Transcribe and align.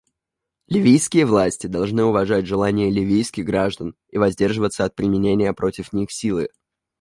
Ливийские 0.65 1.27
власти 1.27 1.67
должны 1.67 2.03
уважать 2.05 2.47
желание 2.47 2.89
ливийских 2.89 3.45
граждан 3.45 3.95
и 4.09 4.17
воздерживаться 4.17 4.83
от 4.83 4.95
применения 4.95 5.53
против 5.53 5.93
них 5.93 6.09
силы. 6.11 6.49